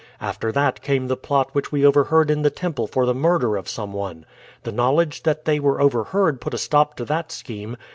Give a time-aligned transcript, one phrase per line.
[0.19, 3.69] After that came the plot which we overheard in the temple for the murder of
[3.69, 4.25] some one.
[4.63, 7.77] The knowledge that they were overheard put a stop to that scheme.